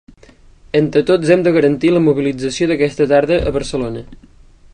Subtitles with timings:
[0.79, 4.07] Entre tots hem de garantir la mobilització d'aquesta tarda a Barcelona.